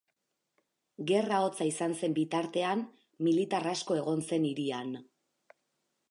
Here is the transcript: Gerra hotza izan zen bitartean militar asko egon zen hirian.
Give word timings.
Gerra 1.09 1.41
hotza 1.47 1.67
izan 1.71 1.91
zen 1.99 2.15
bitartean 2.19 2.81
militar 3.27 3.67
asko 3.73 3.97
egon 4.01 4.23
zen 4.31 4.49
hirian. 4.53 4.97